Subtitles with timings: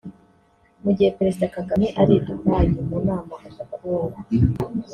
[0.83, 4.19] mugihe Perezida Kagame ari i Dubai mu nama ku bukungu